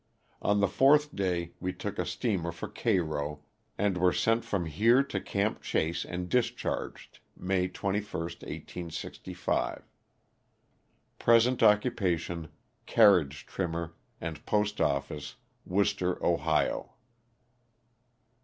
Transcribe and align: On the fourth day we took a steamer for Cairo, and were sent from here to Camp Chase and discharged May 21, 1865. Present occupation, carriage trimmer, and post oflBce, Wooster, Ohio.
On 0.41 0.61
the 0.61 0.67
fourth 0.67 1.15
day 1.15 1.51
we 1.59 1.73
took 1.73 1.99
a 1.99 2.07
steamer 2.07 2.51
for 2.51 2.67
Cairo, 2.67 3.43
and 3.77 3.99
were 3.99 4.11
sent 4.11 4.43
from 4.43 4.65
here 4.65 5.03
to 5.03 5.21
Camp 5.21 5.61
Chase 5.61 6.03
and 6.05 6.27
discharged 6.27 7.19
May 7.37 7.67
21, 7.67 8.05
1865. 8.11 9.83
Present 11.19 11.61
occupation, 11.61 12.47
carriage 12.87 13.45
trimmer, 13.45 13.93
and 14.19 14.43
post 14.43 14.77
oflBce, 14.79 15.35
Wooster, 15.67 16.17
Ohio. 16.25 16.93